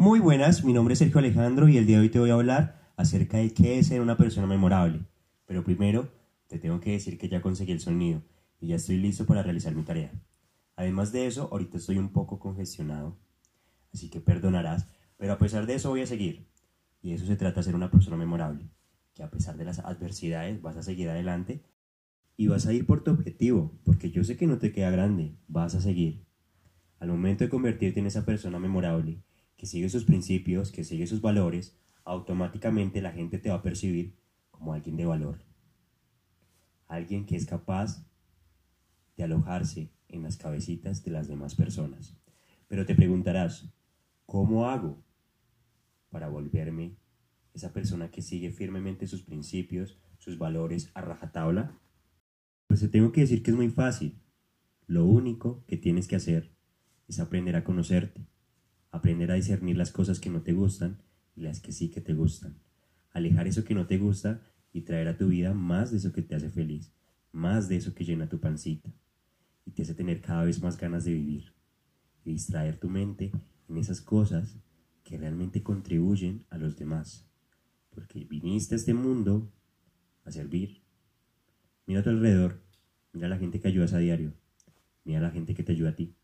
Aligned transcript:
Muy 0.00 0.20
buenas, 0.20 0.62
mi 0.62 0.72
nombre 0.72 0.92
es 0.92 1.00
Sergio 1.00 1.18
Alejandro 1.18 1.68
y 1.68 1.76
el 1.76 1.84
día 1.84 1.96
de 1.96 2.02
hoy 2.02 2.08
te 2.08 2.20
voy 2.20 2.30
a 2.30 2.34
hablar 2.34 2.92
acerca 2.96 3.38
de 3.38 3.52
qué 3.52 3.80
es 3.80 3.88
ser 3.88 4.00
una 4.00 4.16
persona 4.16 4.46
memorable. 4.46 5.04
Pero 5.44 5.64
primero 5.64 6.08
te 6.46 6.60
tengo 6.60 6.78
que 6.78 6.92
decir 6.92 7.18
que 7.18 7.28
ya 7.28 7.42
conseguí 7.42 7.72
el 7.72 7.80
sonido 7.80 8.22
y 8.60 8.68
ya 8.68 8.76
estoy 8.76 8.98
listo 8.98 9.26
para 9.26 9.42
realizar 9.42 9.74
mi 9.74 9.82
tarea. 9.82 10.12
Además 10.76 11.10
de 11.10 11.26
eso, 11.26 11.48
ahorita 11.50 11.78
estoy 11.78 11.98
un 11.98 12.10
poco 12.10 12.38
congestionado, 12.38 13.18
así 13.92 14.08
que 14.08 14.20
perdonarás, 14.20 14.86
pero 15.16 15.32
a 15.32 15.38
pesar 15.38 15.66
de 15.66 15.74
eso 15.74 15.90
voy 15.90 16.02
a 16.02 16.06
seguir. 16.06 16.46
Y 17.02 17.10
eso 17.10 17.26
se 17.26 17.34
trata 17.34 17.58
de 17.58 17.64
ser 17.64 17.74
una 17.74 17.90
persona 17.90 18.16
memorable, 18.16 18.70
que 19.14 19.24
a 19.24 19.30
pesar 19.32 19.56
de 19.56 19.64
las 19.64 19.80
adversidades 19.80 20.62
vas 20.62 20.76
a 20.76 20.84
seguir 20.84 21.08
adelante 21.08 21.64
y 22.36 22.46
vas 22.46 22.66
a 22.66 22.72
ir 22.72 22.86
por 22.86 23.02
tu 23.02 23.10
objetivo, 23.10 23.76
porque 23.82 24.12
yo 24.12 24.22
sé 24.22 24.36
que 24.36 24.46
no 24.46 24.58
te 24.58 24.70
queda 24.70 24.90
grande, 24.90 25.34
vas 25.48 25.74
a 25.74 25.80
seguir. 25.80 26.24
Al 27.00 27.08
momento 27.08 27.42
de 27.42 27.50
convertirte 27.50 27.98
en 27.98 28.06
esa 28.06 28.24
persona 28.24 28.60
memorable, 28.60 29.24
que 29.58 29.66
sigue 29.66 29.90
sus 29.90 30.04
principios, 30.04 30.72
que 30.72 30.84
sigue 30.84 31.06
sus 31.06 31.20
valores, 31.20 31.76
automáticamente 32.04 33.02
la 33.02 33.12
gente 33.12 33.38
te 33.38 33.50
va 33.50 33.56
a 33.56 33.62
percibir 33.62 34.16
como 34.50 34.72
alguien 34.72 34.96
de 34.96 35.04
valor. 35.04 35.44
Alguien 36.86 37.26
que 37.26 37.36
es 37.36 37.44
capaz 37.44 38.06
de 39.16 39.24
alojarse 39.24 39.90
en 40.08 40.22
las 40.22 40.36
cabecitas 40.36 41.02
de 41.02 41.10
las 41.10 41.26
demás 41.26 41.56
personas. 41.56 42.16
Pero 42.68 42.86
te 42.86 42.94
preguntarás, 42.94 43.68
¿cómo 44.26 44.68
hago 44.70 45.02
para 46.08 46.28
volverme 46.28 46.96
esa 47.52 47.72
persona 47.72 48.12
que 48.12 48.22
sigue 48.22 48.52
firmemente 48.52 49.08
sus 49.08 49.22
principios, 49.22 49.98
sus 50.18 50.38
valores 50.38 50.92
a 50.94 51.00
rajatabla? 51.00 51.76
Pues 52.68 52.78
te 52.78 52.88
tengo 52.88 53.10
que 53.10 53.22
decir 53.22 53.42
que 53.42 53.50
es 53.50 53.56
muy 53.56 53.70
fácil. 53.70 54.20
Lo 54.86 55.04
único 55.04 55.64
que 55.66 55.76
tienes 55.76 56.06
que 56.06 56.16
hacer 56.16 56.54
es 57.08 57.18
aprender 57.18 57.56
a 57.56 57.64
conocerte, 57.64 58.28
aprender 58.90 59.30
a 59.30 59.34
discernir 59.34 59.76
las 59.76 59.92
cosas 59.92 60.20
que 60.20 60.30
no 60.30 60.42
te 60.42 60.52
gustan 60.52 60.98
y 61.36 61.42
las 61.42 61.60
que 61.60 61.72
sí 61.72 61.90
que 61.90 62.00
te 62.00 62.14
gustan, 62.14 62.58
alejar 63.12 63.46
eso 63.46 63.64
que 63.64 63.74
no 63.74 63.86
te 63.86 63.98
gusta 63.98 64.42
y 64.72 64.82
traer 64.82 65.08
a 65.08 65.16
tu 65.16 65.28
vida 65.28 65.54
más 65.54 65.90
de 65.90 65.98
eso 65.98 66.12
que 66.12 66.22
te 66.22 66.34
hace 66.34 66.50
feliz, 66.50 66.92
más 67.32 67.68
de 67.68 67.76
eso 67.76 67.94
que 67.94 68.04
llena 68.04 68.28
tu 68.28 68.40
pancita 68.40 68.90
y 69.64 69.72
te 69.72 69.82
hace 69.82 69.94
tener 69.94 70.20
cada 70.20 70.44
vez 70.44 70.62
más 70.62 70.76
ganas 70.76 71.04
de 71.04 71.12
vivir 71.12 71.52
y 72.24 72.32
distraer 72.32 72.78
tu 72.78 72.88
mente 72.88 73.32
en 73.68 73.76
esas 73.76 74.00
cosas 74.00 74.56
que 75.04 75.18
realmente 75.18 75.62
contribuyen 75.62 76.44
a 76.50 76.58
los 76.58 76.76
demás, 76.76 77.26
porque 77.90 78.24
viniste 78.24 78.74
a 78.74 78.78
este 78.78 78.94
mundo 78.94 79.50
a 80.24 80.30
servir 80.30 80.82
Mira 81.88 82.00
a 82.00 82.02
tu 82.02 82.10
alrededor, 82.10 82.60
mira 83.14 83.28
a 83.28 83.30
la 83.30 83.38
gente 83.38 83.62
que 83.62 83.68
ayudas 83.68 83.94
a 83.94 83.98
diario, 83.98 84.34
mira 85.04 85.20
a 85.20 85.22
la 85.22 85.30
gente 85.30 85.54
que 85.54 85.62
te 85.62 85.72
ayuda 85.72 85.88
a 85.88 85.96
ti. 85.96 86.14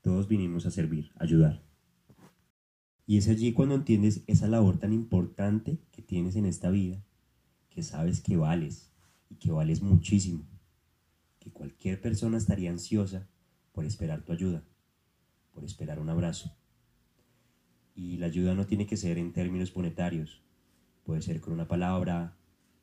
Todos 0.00 0.28
vinimos 0.28 0.64
a 0.64 0.70
servir, 0.70 1.10
a 1.16 1.24
ayudar. 1.24 1.60
Y 3.06 3.18
es 3.18 3.28
allí 3.28 3.52
cuando 3.52 3.74
entiendes 3.74 4.22
esa 4.26 4.46
labor 4.46 4.78
tan 4.78 4.92
importante 4.92 5.78
que 5.90 6.02
tienes 6.02 6.36
en 6.36 6.46
esta 6.46 6.70
vida, 6.70 7.02
que 7.68 7.82
sabes 7.82 8.20
que 8.20 8.36
vales 8.36 8.92
y 9.28 9.36
que 9.36 9.50
vales 9.50 9.82
muchísimo, 9.82 10.44
que 11.40 11.50
cualquier 11.50 12.00
persona 12.00 12.38
estaría 12.38 12.70
ansiosa 12.70 13.28
por 13.72 13.84
esperar 13.84 14.22
tu 14.22 14.32
ayuda, 14.32 14.62
por 15.52 15.64
esperar 15.64 15.98
un 15.98 16.10
abrazo. 16.10 16.54
Y 17.94 18.18
la 18.18 18.26
ayuda 18.26 18.54
no 18.54 18.66
tiene 18.66 18.86
que 18.86 18.96
ser 18.96 19.18
en 19.18 19.32
términos 19.32 19.74
monetarios, 19.74 20.42
puede 21.04 21.22
ser 21.22 21.40
con 21.40 21.52
una 21.52 21.66
palabra, 21.68 22.36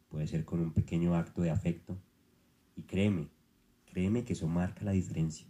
puede 0.09 0.27
ser 0.27 0.43
con 0.43 0.59
un 0.59 0.73
pequeño 0.73 1.15
acto 1.15 1.41
de 1.41 1.51
afecto, 1.51 1.97
y 2.75 2.83
créeme, 2.83 3.29
créeme 3.85 4.23
que 4.23 4.33
eso 4.33 4.47
marca 4.47 4.83
la 4.83 4.91
diferencia. 4.91 5.47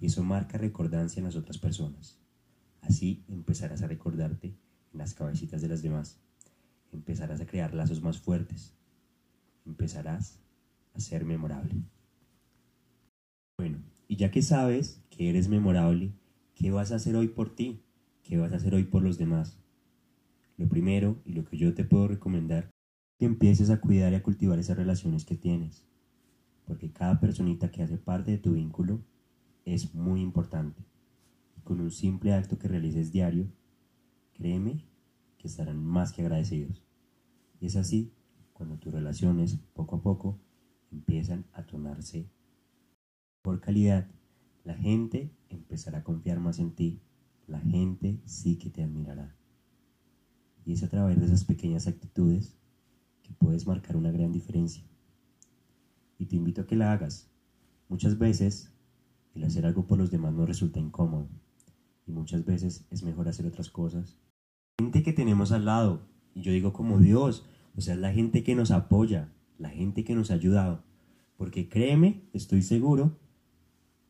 Y 0.00 0.06
eso 0.06 0.24
marca 0.24 0.58
recordancia 0.58 1.20
en 1.20 1.26
las 1.26 1.36
otras 1.36 1.58
personas. 1.58 2.19
Así 2.82 3.24
empezarás 3.28 3.82
a 3.82 3.86
recordarte 3.86 4.48
en 4.92 4.98
las 4.98 5.14
cabecitas 5.14 5.62
de 5.62 5.68
las 5.68 5.82
demás. 5.82 6.18
Empezarás 6.92 7.40
a 7.40 7.46
crear 7.46 7.74
lazos 7.74 8.02
más 8.02 8.18
fuertes. 8.18 8.74
Empezarás 9.66 10.38
a 10.94 11.00
ser 11.00 11.24
memorable. 11.24 11.74
Bueno, 13.58 13.78
y 14.08 14.16
ya 14.16 14.30
que 14.30 14.42
sabes 14.42 15.02
que 15.10 15.28
eres 15.28 15.48
memorable, 15.48 16.12
¿qué 16.54 16.70
vas 16.70 16.92
a 16.92 16.96
hacer 16.96 17.16
hoy 17.16 17.28
por 17.28 17.54
ti? 17.54 17.82
¿Qué 18.22 18.38
vas 18.38 18.52
a 18.52 18.56
hacer 18.56 18.74
hoy 18.74 18.84
por 18.84 19.02
los 19.02 19.18
demás? 19.18 19.58
Lo 20.56 20.68
primero 20.68 21.20
y 21.24 21.32
lo 21.32 21.44
que 21.44 21.56
yo 21.56 21.74
te 21.74 21.84
puedo 21.84 22.08
recomendar 22.08 22.64
es 22.64 22.70
que 23.18 23.26
empieces 23.26 23.70
a 23.70 23.80
cuidar 23.80 24.12
y 24.12 24.16
a 24.16 24.22
cultivar 24.22 24.58
esas 24.58 24.76
relaciones 24.76 25.24
que 25.24 25.36
tienes 25.36 25.84
porque 26.70 26.92
cada 26.92 27.18
personita 27.18 27.68
que 27.72 27.82
hace 27.82 27.96
parte 27.96 28.30
de 28.30 28.38
tu 28.38 28.52
vínculo 28.52 29.00
es 29.64 29.92
muy 29.92 30.20
importante. 30.20 30.84
Con 31.64 31.80
un 31.80 31.90
simple 31.90 32.32
acto 32.32 32.58
que 32.58 32.68
realices 32.68 33.12
diario, 33.12 33.46
créeme 34.32 34.84
que 35.38 35.48
estarán 35.48 35.84
más 35.84 36.12
que 36.12 36.22
agradecidos. 36.22 36.82
Y 37.60 37.66
es 37.66 37.76
así 37.76 38.12
cuando 38.52 38.78
tus 38.78 38.92
relaciones 38.92 39.58
poco 39.74 39.96
a 39.96 40.02
poco 40.02 40.38
empiezan 40.90 41.46
a 41.52 41.64
tornarse 41.64 42.28
por 43.42 43.60
calidad. 43.60 44.08
La 44.64 44.74
gente 44.74 45.32
empezará 45.48 45.98
a 45.98 46.04
confiar 46.04 46.40
más 46.40 46.58
en 46.58 46.72
ti. 46.74 47.00
La 47.46 47.60
gente 47.60 48.20
sí 48.24 48.56
que 48.56 48.70
te 48.70 48.82
admirará. 48.82 49.34
Y 50.64 50.72
es 50.72 50.82
a 50.82 50.88
través 50.88 51.18
de 51.18 51.26
esas 51.26 51.44
pequeñas 51.44 51.86
actitudes 51.86 52.56
que 53.22 53.32
puedes 53.32 53.66
marcar 53.66 53.96
una 53.96 54.10
gran 54.10 54.32
diferencia 54.32 54.84
y 56.18 56.26
te 56.26 56.36
invito 56.36 56.60
a 56.60 56.66
que 56.66 56.76
la 56.76 56.92
hagas. 56.92 57.30
Muchas 57.88 58.18
veces 58.18 58.72
el 59.34 59.44
hacer 59.44 59.64
algo 59.64 59.86
por 59.86 59.98
los 59.98 60.10
demás 60.10 60.34
nos 60.34 60.46
resulta 60.46 60.78
incómodo 60.78 61.28
y 62.06 62.12
muchas 62.12 62.44
veces 62.44 62.86
es 62.90 63.02
mejor 63.02 63.28
hacer 63.28 63.46
otras 63.46 63.70
cosas. 63.70 64.18
Gente 64.78 65.02
que 65.02 65.12
tenemos 65.12 65.52
al 65.52 65.64
lado, 65.64 66.02
y 66.34 66.42
yo 66.42 66.52
digo 66.52 66.72
como 66.72 66.98
Dios, 66.98 67.46
o 67.76 67.80
sea, 67.80 67.96
la 67.96 68.12
gente 68.12 68.42
que 68.42 68.54
nos 68.54 68.70
apoya, 68.70 69.32
la 69.58 69.70
gente 69.70 70.04
que 70.04 70.14
nos 70.14 70.30
ha 70.30 70.34
ayudado, 70.34 70.82
porque 71.36 71.68
créeme, 71.68 72.22
estoy 72.32 72.62
seguro 72.62 73.18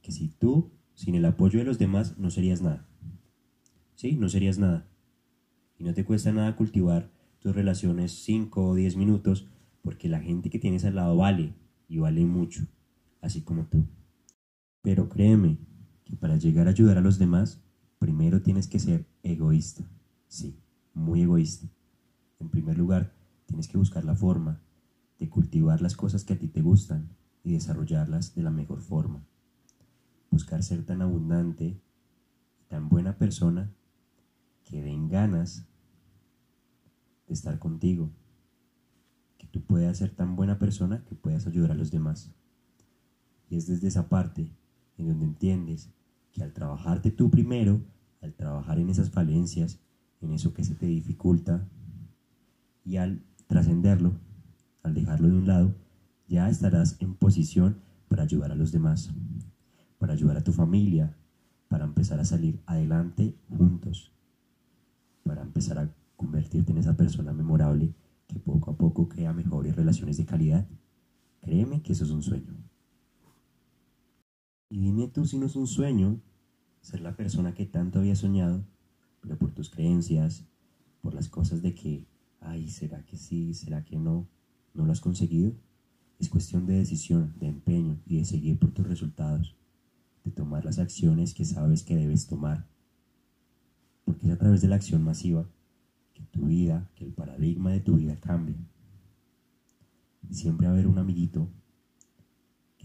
que 0.02 0.12
si 0.12 0.28
tú, 0.28 0.70
sin 0.94 1.14
el 1.14 1.24
apoyo 1.24 1.58
de 1.58 1.64
los 1.64 1.78
demás, 1.78 2.18
no 2.18 2.30
serías 2.30 2.62
nada. 2.62 2.88
Sí, 3.94 4.16
no 4.16 4.28
serías 4.28 4.58
nada. 4.58 4.88
Y 5.78 5.84
no 5.84 5.94
te 5.94 6.04
cuesta 6.04 6.32
nada 6.32 6.56
cultivar 6.56 7.10
tus 7.38 7.54
relaciones 7.54 8.12
5 8.24 8.68
o 8.68 8.74
10 8.74 8.96
minutos, 8.96 9.48
porque 9.82 10.08
la 10.08 10.20
gente 10.20 10.50
que 10.50 10.58
tienes 10.58 10.84
al 10.84 10.96
lado 10.96 11.16
vale, 11.16 11.54
y 11.88 11.98
vale 11.98 12.24
mucho, 12.24 12.66
así 13.20 13.42
como 13.42 13.66
tú. 13.66 13.84
Pero 14.82 15.08
créeme 15.08 15.58
que 16.04 16.16
para 16.16 16.36
llegar 16.36 16.66
a 16.66 16.70
ayudar 16.70 16.98
a 16.98 17.02
los 17.02 17.18
demás, 17.18 17.62
primero 18.00 18.42
tienes 18.42 18.66
que 18.66 18.80
ser 18.80 19.06
egoísta. 19.22 19.84
Sí, 20.26 20.58
muy 20.92 21.22
egoísta. 21.22 21.68
En 22.40 22.48
primer 22.48 22.76
lugar, 22.76 23.14
tienes 23.46 23.68
que 23.68 23.78
buscar 23.78 24.04
la 24.04 24.16
forma 24.16 24.60
de 25.20 25.28
cultivar 25.28 25.80
las 25.80 25.94
cosas 25.94 26.24
que 26.24 26.32
a 26.32 26.38
ti 26.38 26.48
te 26.48 26.62
gustan 26.62 27.08
y 27.44 27.52
desarrollarlas 27.52 28.34
de 28.34 28.42
la 28.42 28.50
mejor 28.50 28.80
forma. 28.80 29.24
Buscar 30.32 30.64
ser 30.64 30.84
tan 30.84 31.00
abundante 31.00 31.80
tan 32.66 32.88
buena 32.88 33.16
persona 33.16 33.72
que 34.64 34.82
den 34.82 35.08
ganas 35.08 35.68
de 37.28 37.34
estar 37.34 37.60
contigo 37.60 38.10
tú 39.50 39.62
puedas 39.62 39.98
ser 39.98 40.14
tan 40.14 40.36
buena 40.36 40.58
persona 40.58 41.04
que 41.04 41.14
puedas 41.14 41.46
ayudar 41.46 41.72
a 41.72 41.74
los 41.74 41.90
demás. 41.90 42.32
Y 43.48 43.56
es 43.56 43.66
desde 43.66 43.88
esa 43.88 44.08
parte 44.08 44.52
en 44.96 45.08
donde 45.08 45.24
entiendes 45.24 45.90
que 46.32 46.42
al 46.42 46.52
trabajarte 46.52 47.10
tú 47.10 47.30
primero, 47.30 47.80
al 48.20 48.34
trabajar 48.34 48.78
en 48.78 48.90
esas 48.90 49.10
falencias, 49.10 49.80
en 50.20 50.32
eso 50.32 50.52
que 50.52 50.64
se 50.64 50.74
te 50.74 50.86
dificulta, 50.86 51.66
y 52.84 52.96
al 52.96 53.22
trascenderlo, 53.46 54.12
al 54.82 54.94
dejarlo 54.94 55.28
de 55.28 55.34
un 55.34 55.46
lado, 55.46 55.74
ya 56.28 56.48
estarás 56.48 56.96
en 57.00 57.14
posición 57.14 57.78
para 58.08 58.22
ayudar 58.22 58.52
a 58.52 58.54
los 58.54 58.72
demás, 58.72 59.10
para 59.98 60.12
ayudar 60.12 60.36
a 60.36 60.44
tu 60.44 60.52
familia, 60.52 61.16
para 61.68 61.84
empezar 61.84 62.20
a 62.20 62.24
salir 62.24 62.60
adelante 62.66 63.36
juntos, 63.48 64.12
para 65.22 65.42
empezar 65.42 65.78
a 65.78 65.94
convertirte 66.16 66.72
en 66.72 66.78
esa 66.78 66.96
persona 66.96 67.32
memorable 67.32 67.94
que 68.26 68.38
poco 68.38 68.70
a 68.70 68.76
poco 68.76 69.08
crea 69.08 69.32
mejores 69.32 69.74
relaciones 69.74 70.16
de 70.16 70.24
calidad. 70.24 70.66
Créeme 71.40 71.82
que 71.82 71.92
eso 71.92 72.04
es 72.04 72.10
un 72.10 72.22
sueño. 72.22 72.54
Y 74.70 74.80
dime 74.80 75.08
tú 75.08 75.26
si 75.26 75.36
no 75.36 75.44
es 75.44 75.56
un 75.56 75.66
sueño 75.66 76.18
ser 76.80 77.02
la 77.02 77.14
persona 77.14 77.52
que 77.52 77.66
tanto 77.66 77.98
había 77.98 78.16
soñado, 78.16 78.64
pero 79.20 79.36
por 79.36 79.52
tus 79.52 79.68
creencias, 79.68 80.46
por 81.02 81.12
las 81.12 81.28
cosas 81.28 81.60
de 81.60 81.74
que, 81.74 82.06
ay, 82.40 82.68
¿será 82.68 83.04
que 83.04 83.18
sí? 83.18 83.52
¿Será 83.52 83.84
que 83.84 83.98
no? 83.98 84.26
¿No 84.72 84.86
lo 84.86 84.92
has 84.92 85.00
conseguido? 85.00 85.52
Es 86.18 86.30
cuestión 86.30 86.64
de 86.64 86.78
decisión, 86.78 87.34
de 87.38 87.48
empeño 87.48 88.00
y 88.06 88.16
de 88.16 88.24
seguir 88.24 88.58
por 88.58 88.70
tus 88.70 88.86
resultados, 88.86 89.54
de 90.24 90.30
tomar 90.30 90.64
las 90.64 90.78
acciones 90.78 91.34
que 91.34 91.44
sabes 91.44 91.82
que 91.82 91.96
debes 91.96 92.26
tomar. 92.26 92.66
Porque 94.06 94.26
es 94.26 94.32
a 94.32 94.38
través 94.38 94.62
de 94.62 94.68
la 94.68 94.76
acción 94.76 95.04
masiva 95.04 95.46
tu 96.30 96.46
vida, 96.46 96.90
que 96.94 97.04
el 97.04 97.12
paradigma 97.12 97.72
de 97.72 97.80
tu 97.80 97.96
vida 97.96 98.18
cambie. 98.20 98.56
Y 100.28 100.34
siempre 100.34 100.66
va 100.66 100.72
a 100.72 100.74
haber 100.74 100.86
un 100.86 100.98
amiguito 100.98 101.48
que 101.66 101.69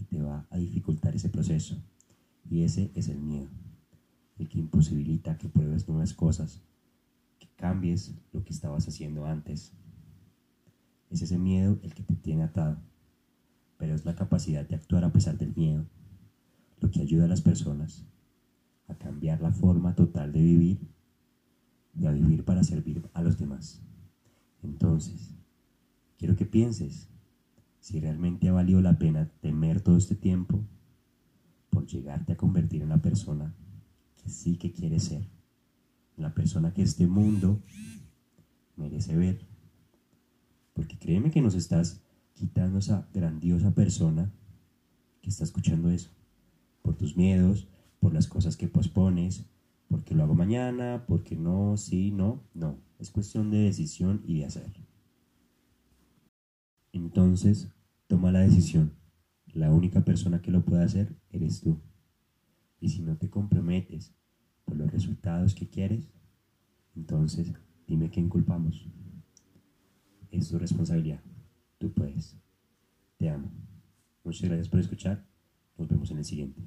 te 0.06 0.20
va 0.20 0.46
a 0.50 0.58
dificultar 0.58 1.14
ese 1.14 1.28
proceso. 1.28 1.76
Y 2.48 2.62
ese 2.62 2.90
es 2.94 3.08
el 3.08 3.18
miedo, 3.18 3.48
el 4.38 4.48
que 4.48 4.58
imposibilita 4.58 5.36
que 5.38 5.48
pruebes 5.48 5.88
nuevas 5.88 6.14
cosas, 6.14 6.62
cambies 7.56 8.14
lo 8.32 8.44
que 8.44 8.52
estabas 8.52 8.86
haciendo 8.86 9.26
antes. 9.26 9.72
Es 11.10 11.22
ese 11.22 11.38
miedo 11.38 11.78
el 11.82 11.94
que 11.94 12.02
te 12.02 12.14
tiene 12.14 12.44
atado, 12.44 12.78
pero 13.78 13.94
es 13.94 14.04
la 14.04 14.14
capacidad 14.14 14.66
de 14.66 14.76
actuar 14.76 15.04
a 15.04 15.12
pesar 15.12 15.38
del 15.38 15.54
miedo, 15.56 15.84
lo 16.80 16.90
que 16.90 17.00
ayuda 17.00 17.24
a 17.24 17.28
las 17.28 17.40
personas 17.40 18.04
a 18.88 18.94
cambiar 18.94 19.40
la 19.40 19.52
forma 19.52 19.94
total 19.94 20.32
de 20.32 20.40
vivir 20.40 20.78
y 21.98 22.06
a 22.06 22.12
vivir 22.12 22.44
para 22.44 22.62
servir 22.62 23.02
a 23.14 23.22
los 23.22 23.38
demás. 23.38 23.80
Entonces, 24.62 25.34
quiero 26.18 26.36
que 26.36 26.44
pienses 26.44 27.08
si 27.86 28.00
realmente 28.00 28.48
ha 28.48 28.52
valido 28.52 28.80
la 28.80 28.98
pena 28.98 29.30
temer 29.40 29.80
todo 29.80 29.96
este 29.96 30.16
tiempo 30.16 30.60
por 31.70 31.86
llegarte 31.86 32.32
a 32.32 32.36
convertir 32.36 32.82
en 32.82 32.88
la 32.88 33.00
persona 33.00 33.54
que 34.16 34.28
sí 34.28 34.56
que 34.56 34.72
quieres 34.72 35.04
ser, 35.04 35.22
en 36.16 36.24
la 36.24 36.34
persona 36.34 36.74
que 36.74 36.82
este 36.82 37.06
mundo 37.06 37.62
merece 38.74 39.16
ver. 39.16 39.46
Porque 40.72 40.98
créeme 40.98 41.30
que 41.30 41.40
nos 41.40 41.54
estás 41.54 42.02
quitando 42.34 42.80
esa 42.80 43.08
grandiosa 43.14 43.72
persona 43.72 44.32
que 45.22 45.30
está 45.30 45.44
escuchando 45.44 45.88
eso, 45.88 46.10
por 46.82 46.96
tus 46.96 47.16
miedos, 47.16 47.68
por 48.00 48.12
las 48.12 48.26
cosas 48.26 48.56
que 48.56 48.66
pospones, 48.66 49.44
porque 49.86 50.16
lo 50.16 50.24
hago 50.24 50.34
mañana, 50.34 51.04
porque 51.06 51.36
no, 51.36 51.76
sí, 51.76 52.10
no, 52.10 52.42
no. 52.52 52.80
Es 52.98 53.12
cuestión 53.12 53.52
de 53.52 53.58
decisión 53.58 54.24
y 54.26 54.40
de 54.40 54.46
hacer. 54.46 54.85
Entonces, 56.96 57.68
toma 58.06 58.32
la 58.32 58.40
decisión. 58.40 58.94
La 59.52 59.70
única 59.70 60.02
persona 60.02 60.40
que 60.40 60.50
lo 60.50 60.64
puede 60.64 60.82
hacer 60.82 61.14
eres 61.30 61.60
tú. 61.60 61.78
Y 62.80 62.88
si 62.88 63.02
no 63.02 63.18
te 63.18 63.28
comprometes 63.28 64.14
por 64.64 64.78
los 64.78 64.90
resultados 64.90 65.54
que 65.54 65.68
quieres, 65.68 66.08
entonces 66.94 67.52
dime 67.86 68.08
quién 68.08 68.30
culpamos. 68.30 68.88
Es 70.30 70.48
tu 70.48 70.58
responsabilidad. 70.58 71.20
Tú 71.76 71.92
puedes. 71.92 72.34
Te 73.18 73.28
amo. 73.28 73.50
Muchas 74.24 74.48
gracias 74.48 74.68
por 74.70 74.80
escuchar. 74.80 75.22
Nos 75.76 75.88
vemos 75.88 76.10
en 76.10 76.18
el 76.18 76.24
siguiente. 76.24 76.62